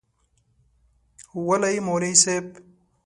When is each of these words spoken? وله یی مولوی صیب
وله 1.47 1.69
یی 1.73 1.79
مولوی 1.87 2.13
صیب 2.23 2.45